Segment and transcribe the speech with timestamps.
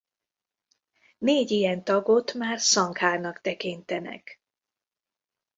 [1.17, 4.41] Négy ilyen tagot már szanghának tekintenek.